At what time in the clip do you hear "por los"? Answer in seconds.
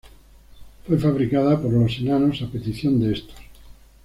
1.61-1.95